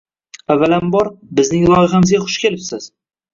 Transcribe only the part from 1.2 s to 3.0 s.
bizning loyihamizga xush kelibsiz.